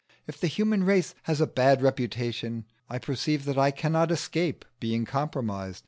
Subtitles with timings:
[0.25, 5.05] If the human race has a bad reputation, I perceive that I cannot escape being
[5.05, 5.79] compromised.